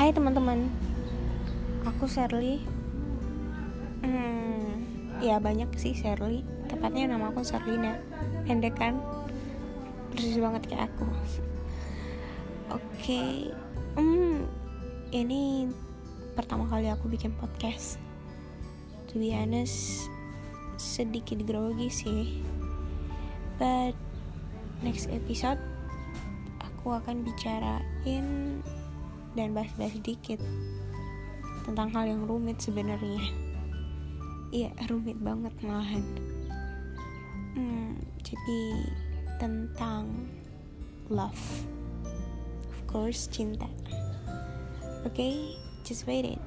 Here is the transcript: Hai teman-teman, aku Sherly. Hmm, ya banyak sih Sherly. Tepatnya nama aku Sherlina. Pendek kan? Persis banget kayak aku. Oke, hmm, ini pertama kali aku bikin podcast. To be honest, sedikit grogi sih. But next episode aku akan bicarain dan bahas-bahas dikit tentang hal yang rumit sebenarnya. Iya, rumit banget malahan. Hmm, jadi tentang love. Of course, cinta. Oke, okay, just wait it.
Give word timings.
Hai 0.00 0.16
teman-teman, 0.16 0.64
aku 1.84 2.08
Sherly. 2.08 2.64
Hmm, 4.00 4.80
ya 5.20 5.36
banyak 5.36 5.68
sih 5.76 5.92
Sherly. 5.92 6.40
Tepatnya 6.72 7.12
nama 7.12 7.28
aku 7.28 7.44
Sherlina. 7.44 8.00
Pendek 8.48 8.80
kan? 8.80 8.96
Persis 10.08 10.40
banget 10.40 10.72
kayak 10.72 10.88
aku. 10.88 11.04
Oke, 12.72 13.52
hmm, 14.00 14.48
ini 15.12 15.68
pertama 16.32 16.64
kali 16.72 16.88
aku 16.88 17.04
bikin 17.04 17.36
podcast. 17.36 18.00
To 19.12 19.20
be 19.20 19.36
honest, 19.36 20.08
sedikit 20.80 21.44
grogi 21.44 21.92
sih. 21.92 22.40
But 23.60 23.92
next 24.80 25.12
episode 25.12 25.60
aku 26.56 26.96
akan 26.96 27.20
bicarain 27.20 28.64
dan 29.40 29.56
bahas-bahas 29.56 29.96
dikit 30.04 30.36
tentang 31.64 31.88
hal 31.96 32.04
yang 32.12 32.28
rumit 32.28 32.60
sebenarnya. 32.60 33.24
Iya, 34.52 34.68
rumit 34.92 35.16
banget 35.16 35.54
malahan. 35.64 36.04
Hmm, 37.56 37.96
jadi 38.20 38.60
tentang 39.40 40.28
love. 41.08 41.40
Of 42.68 42.78
course, 42.84 43.24
cinta. 43.32 43.70
Oke, 45.08 45.16
okay, 45.16 45.34
just 45.88 46.04
wait 46.04 46.36
it. 46.36 46.42